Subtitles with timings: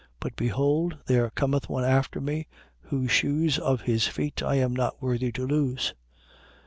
[0.19, 2.47] But behold, there cometh one after me,
[2.85, 5.93] whose shoes of his feet I am not worthy to loose.